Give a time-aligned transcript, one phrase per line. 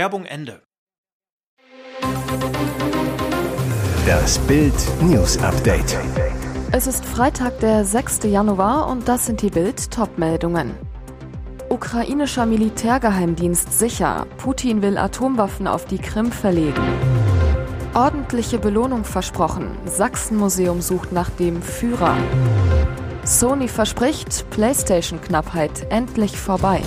[0.00, 0.62] Werbung Ende.
[4.06, 4.72] Das Bild
[5.02, 5.94] News Update.
[6.72, 8.20] Es ist Freitag, der 6.
[8.22, 10.74] Januar und das sind die Bild Topmeldungen.
[11.68, 14.26] Ukrainischer Militärgeheimdienst sicher.
[14.38, 16.82] Putin will Atomwaffen auf die Krim verlegen.
[17.92, 19.76] Ordentliche Belohnung versprochen.
[19.84, 22.16] Sachsenmuseum sucht nach dem Führer.
[23.24, 26.80] Sony verspricht, PlayStation-Knappheit endlich vorbei.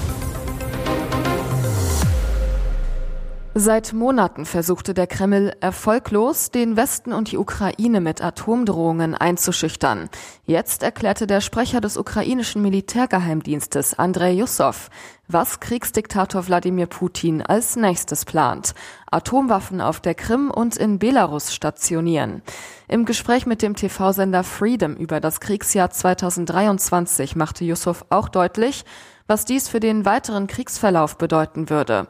[3.56, 10.10] Seit Monaten versuchte der Kreml erfolglos, den Westen und die Ukraine mit Atomdrohungen einzuschüchtern.
[10.48, 14.90] Jetzt erklärte der Sprecher des ukrainischen Militärgeheimdienstes, Andrei Jussow,
[15.28, 18.74] was Kriegsdiktator Wladimir Putin als nächstes plant.
[19.12, 22.42] Atomwaffen auf der Krim und in Belarus stationieren.
[22.88, 28.84] Im Gespräch mit dem TV-Sender Freedom über das Kriegsjahr 2023 machte Jussow auch deutlich,
[29.28, 32.08] was dies für den weiteren Kriegsverlauf bedeuten würde.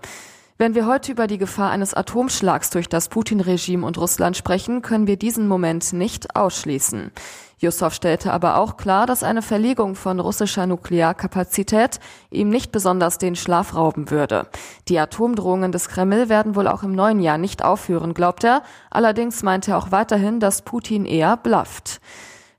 [0.59, 5.07] Wenn wir heute über die Gefahr eines Atomschlags durch das Putin-Regime und Russland sprechen, können
[5.07, 7.11] wir diesen Moment nicht ausschließen.
[7.57, 13.35] Jussow stellte aber auch klar, dass eine Verlegung von russischer Nuklearkapazität ihm nicht besonders den
[13.35, 14.47] Schlaf rauben würde.
[14.89, 18.61] Die Atomdrohungen des Kreml werden wohl auch im neuen Jahr nicht aufhören, glaubt er.
[18.91, 21.99] Allerdings meint er auch weiterhin, dass Putin eher blufft.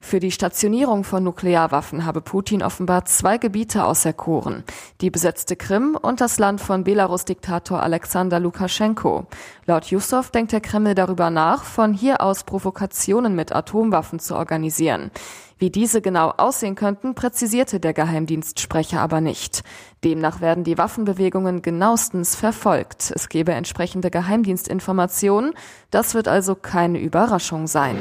[0.07, 4.63] Für die Stationierung von Nuklearwaffen habe Putin offenbar zwei Gebiete auserkoren.
[5.01, 9.27] Die besetzte Krim und das Land von Belarus-Diktator Alexander Lukaschenko.
[9.65, 15.11] Laut Jussow denkt der Kreml darüber nach, von hier aus Provokationen mit Atomwaffen zu organisieren.
[15.57, 19.63] Wie diese genau aussehen könnten, präzisierte der Geheimdienstsprecher aber nicht.
[20.05, 23.11] Demnach werden die Waffenbewegungen genauestens verfolgt.
[23.11, 25.55] Es gebe entsprechende Geheimdienstinformationen.
[25.91, 27.97] Das wird also keine Überraschung sein.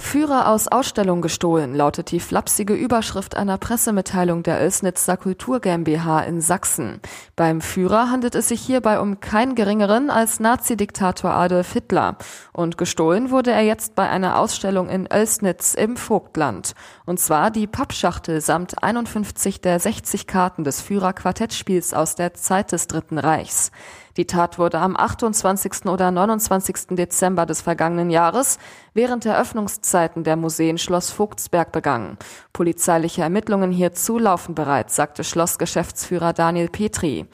[0.00, 6.40] Führer aus Ausstellung gestohlen, lautet die flapsige Überschrift einer Pressemitteilung der Oelsnitzer Kultur GmbH in
[6.40, 7.00] Sachsen.
[7.36, 12.16] Beim Führer handelt es sich hierbei um keinen geringeren als Nazi-Diktator Adolf Hitler.
[12.52, 16.74] Und gestohlen wurde er jetzt bei einer Ausstellung in Oelsnitz im Vogtland.
[17.04, 22.88] Und zwar die Pappschachtel samt 51 der 60 Karten des Führer-Quartettspiels aus der Zeit des
[22.88, 23.70] Dritten Reichs.
[24.16, 25.86] Die Tat wurde am 28.
[25.86, 26.96] oder 29.
[26.96, 28.58] Dezember des vergangenen Jahres
[28.92, 32.18] während der Öffnungszeiten der Museen Schloss Vogtsberg begangen.
[32.52, 37.26] Polizeiliche Ermittlungen hierzu laufen bereits, sagte Schlossgeschäftsführer Daniel Petri.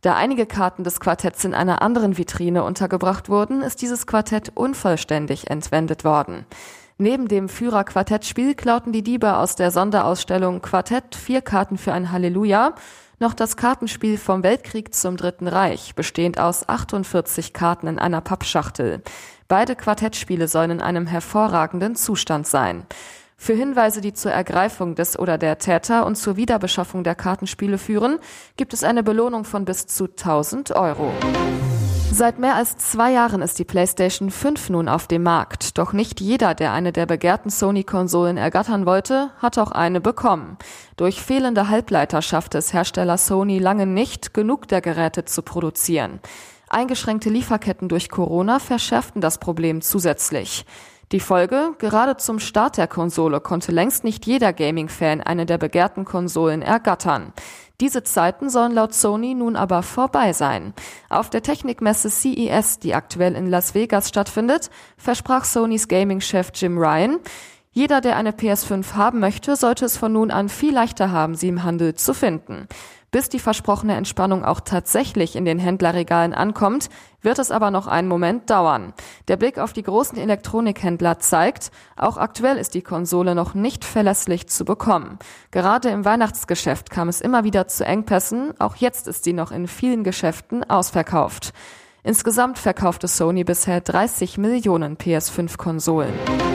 [0.00, 5.50] Da einige Karten des Quartetts in einer anderen Vitrine untergebracht wurden, ist dieses Quartett unvollständig
[5.50, 6.44] entwendet worden.
[6.96, 12.74] Neben dem Führer-Quartettspiel klauten die Diebe aus der Sonderausstellung Quartett vier Karten für ein Halleluja
[13.18, 19.02] noch das Kartenspiel vom Weltkrieg zum Dritten Reich, bestehend aus 48 Karten in einer Pappschachtel.
[19.48, 22.86] Beide Quartettspiele sollen in einem hervorragenden Zustand sein.
[23.36, 28.18] Für Hinweise, die zur Ergreifung des oder der Täter und zur Wiederbeschaffung der Kartenspiele führen,
[28.56, 31.12] gibt es eine Belohnung von bis zu 1000 Euro.
[32.16, 35.76] Seit mehr als zwei Jahren ist die PlayStation 5 nun auf dem Markt.
[35.78, 40.56] Doch nicht jeder, der eine der begehrten Sony-Konsolen ergattern wollte, hat auch eine bekommen.
[40.96, 46.20] Durch fehlende Halbleiter schaffte es Hersteller Sony lange nicht, genug der Geräte zu produzieren.
[46.68, 50.64] Eingeschränkte Lieferketten durch Corona verschärften das Problem zusätzlich.
[51.12, 56.04] Die Folge, gerade zum Start der Konsole konnte längst nicht jeder Gaming-Fan eine der begehrten
[56.04, 57.32] Konsolen ergattern.
[57.80, 60.72] Diese Zeiten sollen laut Sony nun aber vorbei sein.
[61.10, 67.18] Auf der Technikmesse CES, die aktuell in Las Vegas stattfindet, versprach Sonys Gaming-Chef Jim Ryan,
[67.76, 71.48] jeder, der eine PS5 haben möchte, sollte es von nun an viel leichter haben, sie
[71.48, 72.68] im Handel zu finden.
[73.14, 76.90] Bis die versprochene Entspannung auch tatsächlich in den Händlerregalen ankommt,
[77.22, 78.92] wird es aber noch einen Moment dauern.
[79.28, 84.48] Der Blick auf die großen Elektronikhändler zeigt, auch aktuell ist die Konsole noch nicht verlässlich
[84.48, 85.20] zu bekommen.
[85.52, 89.68] Gerade im Weihnachtsgeschäft kam es immer wieder zu Engpässen, auch jetzt ist sie noch in
[89.68, 91.52] vielen Geschäften ausverkauft.
[92.02, 96.53] Insgesamt verkaufte Sony bisher 30 Millionen PS5-Konsolen.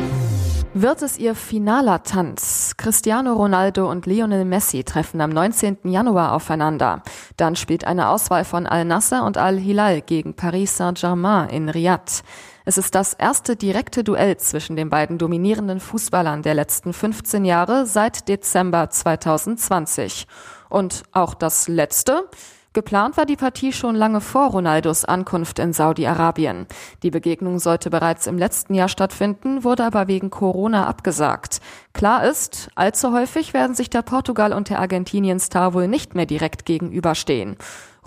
[0.76, 2.76] Wird es ihr finaler Tanz?
[2.78, 5.80] Cristiano Ronaldo und Lionel Messi treffen am 19.
[5.86, 7.02] Januar aufeinander.
[7.38, 12.22] Dann spielt eine Auswahl von Al-Nasser und Al-Hilal gegen Paris Saint-Germain in Riyadh.
[12.66, 17.88] Es ist das erste direkte Duell zwischen den beiden dominierenden Fußballern der letzten 15 Jahre
[17.88, 20.28] seit Dezember 2020.
[20.70, 22.30] Und auch das letzte?
[22.74, 26.68] Geplant war die Partie schon lange vor Ronaldos Ankunft in Saudi-Arabien.
[27.02, 31.62] Die Begegnung sollte bereits im letzten Jahr stattfinden, wurde aber wegen Corona abgesagt.
[31.94, 36.68] Klar ist, allzu häufig werden sich der Portugal und der Argentinien-Star wohl nicht mehr direkt
[36.68, 37.58] gegenüberstehen.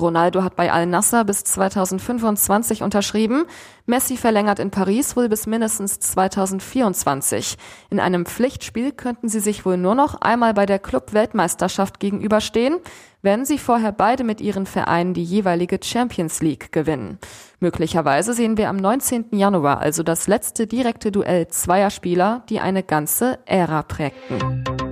[0.03, 3.45] Ronaldo hat bei Al-Nassr bis 2025 unterschrieben.
[3.87, 7.57] Messi verlängert in Paris wohl bis mindestens 2024.
[7.89, 12.79] In einem Pflichtspiel könnten sie sich wohl nur noch einmal bei der Club-Weltmeisterschaft gegenüberstehen,
[13.23, 17.19] wenn sie vorher beide mit ihren Vereinen die jeweilige Champions League gewinnen.
[17.61, 19.27] Möglicherweise sehen wir am 19.
[19.33, 24.92] Januar also das letzte direkte Duell zweier Spieler, die eine ganze Ära prägten.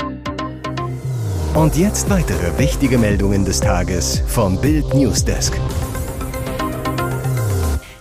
[1.55, 5.59] Und jetzt weitere wichtige Meldungen des Tages vom Bild Newsdesk.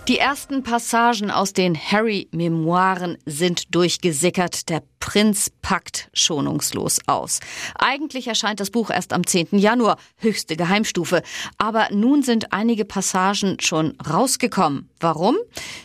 [0.06, 4.68] Die ersten Passagen aus den Harry-Memoiren sind durchgesickert.
[4.68, 7.40] Der Prinz packt schonungslos aus.
[7.76, 9.48] Eigentlich erscheint das Buch erst am 10.
[9.58, 11.22] Januar, höchste Geheimstufe.
[11.58, 14.88] Aber nun sind einige Passagen schon rausgekommen.
[15.00, 15.36] Warum?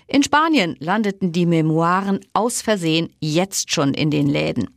[0.08, 4.70] In Spanien landeten die Memoiren aus Versehen jetzt schon in den Läden.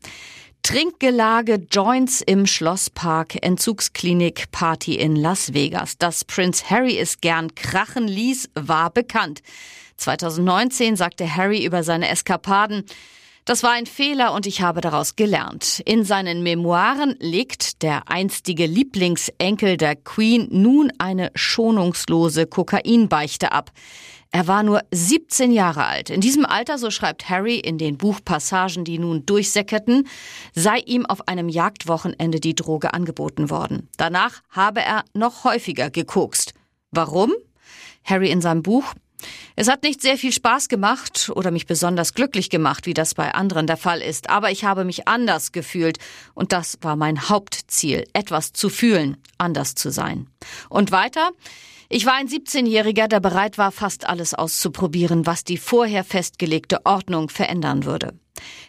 [0.69, 5.97] Trinkgelage, Joints im Schlosspark, Entzugsklinik, Party in Las Vegas.
[5.97, 9.41] Dass Prince Harry es gern krachen ließ, war bekannt.
[9.97, 12.85] 2019 sagte Harry über seine Eskapaden,
[13.47, 15.81] das war ein Fehler und ich habe daraus gelernt.
[15.87, 23.71] In seinen Memoiren legt der einstige Lieblingsenkel der Queen nun eine schonungslose Kokainbeichte ab.
[24.31, 26.11] Er war nur 17 Jahre alt.
[26.11, 30.07] In diesem Alter, so schreibt Harry in den Buchpassagen, die nun durchsäckerten,
[30.55, 33.89] sei ihm auf einem Jagdwochenende die Droge angeboten worden.
[33.97, 36.53] Danach habe er noch häufiger gekokst.
[36.91, 37.33] Warum?
[38.05, 38.95] Harry in seinem Buch
[39.57, 43.35] es hat nicht sehr viel Spaß gemacht oder mich besonders glücklich gemacht, wie das bei
[43.35, 45.99] anderen der Fall ist, aber ich habe mich anders gefühlt
[46.35, 50.29] und das war mein Hauptziel, etwas zu fühlen, anders zu sein.
[50.69, 51.31] Und weiter,
[51.89, 57.31] ich war ein 17-Jähriger, der bereit war, fast alles auszuprobieren, was die vorher festgelegte Ordnung
[57.31, 58.13] verändern würde.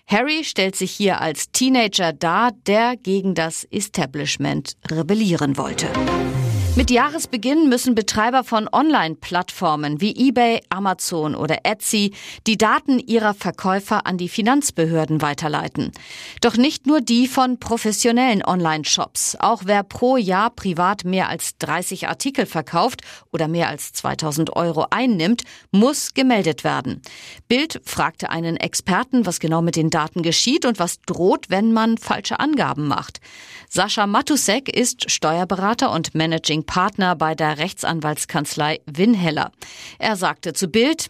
[0.08, 5.88] Harry stellt sich hier als Teenager dar, der gegen das Establishment rebellieren wollte.
[6.80, 12.14] Mit Jahresbeginn müssen Betreiber von Online-Plattformen wie eBay, Amazon oder Etsy
[12.48, 15.92] die Daten ihrer Verkäufer an die Finanzbehörden weiterleiten.
[16.40, 19.36] Doch nicht nur die von professionellen Online-Shops.
[19.42, 23.02] Auch wer pro Jahr privat mehr als 30 Artikel verkauft
[23.34, 27.02] oder mehr als 2000 Euro einnimmt, muss gemeldet werden.
[27.50, 31.98] Bild fragte einen Experten, was genau mit den Daten geschieht und was droht, wenn man
[31.98, 33.20] falsche Angaben macht.
[33.68, 39.52] Sascha Matusek ist Steuerberater und Managing Partner bei der Rechtsanwaltskanzlei Winheller.
[39.98, 41.10] Er sagte zu Bild,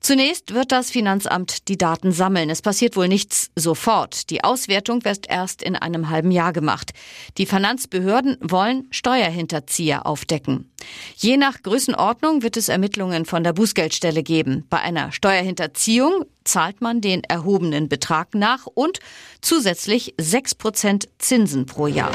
[0.00, 2.50] Zunächst wird das Finanzamt die Daten sammeln.
[2.50, 4.30] Es passiert wohl nichts sofort.
[4.30, 6.92] Die Auswertung wird erst in einem halben Jahr gemacht.
[7.38, 10.70] Die Finanzbehörden wollen Steuerhinterzieher aufdecken.
[11.16, 14.64] Je nach Größenordnung wird es Ermittlungen von der Bußgeldstelle geben.
[14.68, 19.00] Bei einer Steuerhinterziehung zahlt man den erhobenen Betrag nach und
[19.40, 22.12] zusätzlich 6% Zinsen pro Jahr.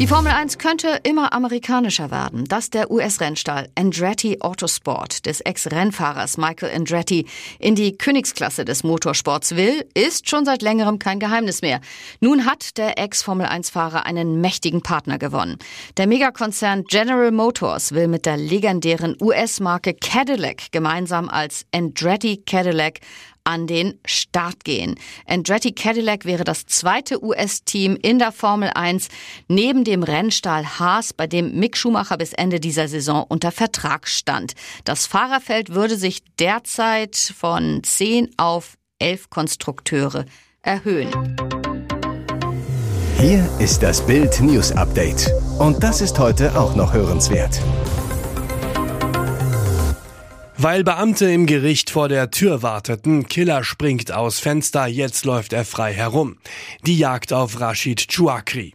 [0.00, 2.46] Die Formel 1 könnte immer amerikanischer werden.
[2.46, 7.26] Dass der US-Rennstall Andretti Autosport des Ex-Rennfahrers Michael Andretti
[7.60, 11.80] in die Königsklasse des Motorsports will, ist schon seit längerem kein Geheimnis mehr.
[12.20, 15.58] Nun hat der Ex-Formel 1-Fahrer einen mächtigen Partner gewonnen.
[15.96, 22.98] Der Megakonzern General Motors will mit der legendären US-Marke Cadillac gemeinsam als Andretti Cadillac
[23.44, 24.96] an den Start gehen.
[25.26, 29.08] Andretti Cadillac wäre das zweite US-Team in der Formel 1
[29.48, 34.54] neben dem Rennstall Haas, bei dem Mick Schumacher bis Ende dieser Saison unter Vertrag stand.
[34.84, 40.24] Das Fahrerfeld würde sich derzeit von 10 auf 11 Konstrukteure
[40.62, 41.10] erhöhen.
[43.18, 45.30] Hier ist das Bild News Update.
[45.58, 47.60] Und das ist heute auch noch hörenswert.
[50.64, 55.66] Weil Beamte im Gericht vor der Tür warteten, Killer springt aus Fenster, jetzt läuft er
[55.66, 56.38] frei herum.
[56.86, 58.72] Die Jagd auf Rashid Chouakri.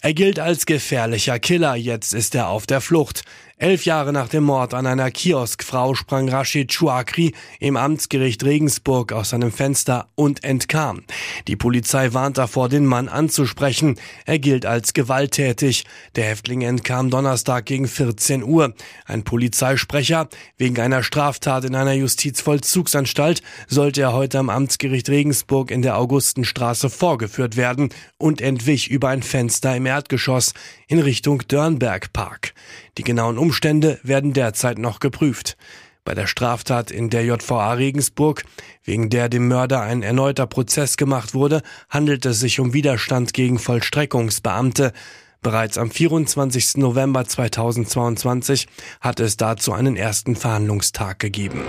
[0.00, 3.24] Er gilt als gefährlicher Killer, jetzt ist er auf der Flucht.
[3.60, 9.30] Elf Jahre nach dem Mord an einer Kioskfrau sprang Rashid Chouakri im Amtsgericht Regensburg aus
[9.30, 11.02] seinem Fenster und entkam.
[11.48, 13.96] Die Polizei warnt davor, den Mann anzusprechen.
[14.26, 15.86] Er gilt als gewalttätig.
[16.14, 18.74] Der Häftling entkam Donnerstag gegen 14 Uhr.
[19.06, 25.82] Ein Polizeisprecher, wegen einer Straftat in einer Justizvollzugsanstalt sollte er heute am Amtsgericht Regensburg in
[25.82, 27.88] der Augustenstraße vorgeführt werden
[28.18, 30.54] und entwich über ein Fenster im Erdgeschoss
[30.86, 32.54] in Richtung Dörnberg Park.
[32.98, 35.56] Die genauen Umstände werden derzeit noch geprüft.
[36.04, 38.44] Bei der Straftat in der JVA Regensburg,
[38.84, 43.58] wegen der dem Mörder ein erneuter Prozess gemacht wurde, handelt es sich um Widerstand gegen
[43.58, 44.92] Vollstreckungsbeamte.
[45.40, 46.76] Bereits am 24.
[46.76, 48.66] November 2022
[49.00, 51.62] hat es dazu einen ersten Verhandlungstag gegeben.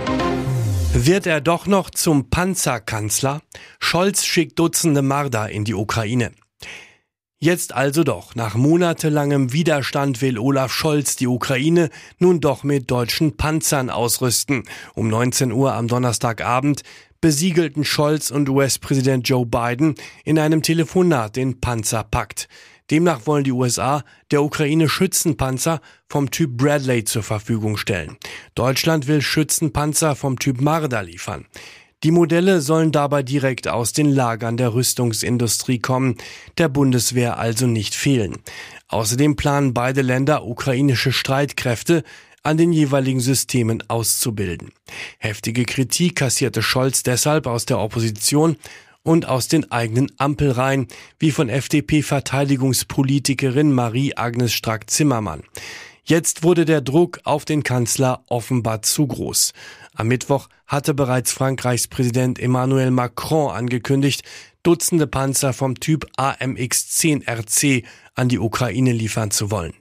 [0.92, 3.40] Wird er doch noch zum Panzerkanzler?
[3.78, 6.32] Scholz schickt Dutzende Marder in die Ukraine.
[7.42, 13.38] Jetzt also doch, nach monatelangem Widerstand will Olaf Scholz die Ukraine nun doch mit deutschen
[13.38, 14.64] Panzern ausrüsten.
[14.94, 16.82] Um 19 Uhr am Donnerstagabend
[17.22, 22.46] besiegelten Scholz und US-Präsident Joe Biden in einem Telefonat den Panzerpakt.
[22.90, 25.80] Demnach wollen die USA der Ukraine Schützenpanzer
[26.10, 28.18] vom Typ Bradley zur Verfügung stellen.
[28.54, 31.46] Deutschland will Schützenpanzer vom Typ Marder liefern.
[32.02, 36.16] Die Modelle sollen dabei direkt aus den Lagern der Rüstungsindustrie kommen,
[36.56, 38.38] der Bundeswehr also nicht fehlen.
[38.88, 42.02] Außerdem planen beide Länder ukrainische Streitkräfte
[42.42, 44.72] an den jeweiligen Systemen auszubilden.
[45.18, 48.56] Heftige Kritik kassierte Scholz deshalb aus der Opposition
[49.02, 50.88] und aus den eigenen Ampelreihen,
[51.18, 55.42] wie von FDP-Verteidigungspolitikerin Marie-Agnes Strack-Zimmermann.
[56.10, 59.52] Jetzt wurde der Druck auf den Kanzler offenbar zu groß.
[59.94, 64.24] Am Mittwoch hatte bereits Frankreichs Präsident Emmanuel Macron angekündigt,
[64.64, 67.84] Dutzende Panzer vom Typ AMX-10 RC
[68.16, 69.72] an die Ukraine liefern zu wollen.